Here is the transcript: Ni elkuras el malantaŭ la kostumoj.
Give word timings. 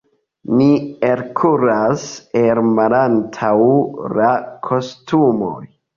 Ni 0.59 0.67
elkuras 1.09 2.07
el 2.43 2.61
malantaŭ 2.71 3.55
la 4.19 4.35
kostumoj. 4.71 5.57